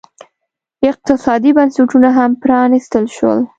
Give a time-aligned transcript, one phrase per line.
[0.89, 3.39] اقتصادي بنسټونه هم پرانیستي شول.